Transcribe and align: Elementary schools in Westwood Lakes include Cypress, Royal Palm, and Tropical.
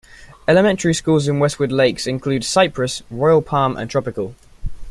Elementary 0.47 0.95
schools 0.95 1.27
in 1.27 1.37
Westwood 1.37 1.71
Lakes 1.71 2.07
include 2.07 2.43
Cypress, 2.43 3.03
Royal 3.11 3.43
Palm, 3.43 3.77
and 3.77 3.87
Tropical. 3.87 4.33